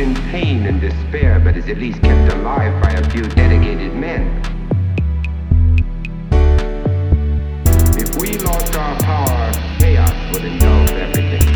[0.00, 4.22] in pain and despair, but is at least kept alive by a few dedicated men.
[7.98, 11.46] If we lost our power, chaos would engulf everything.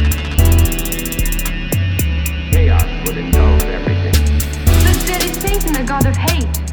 [2.52, 4.12] Chaos would engulf everything.
[4.12, 6.63] The dead is Satan, the god of hate.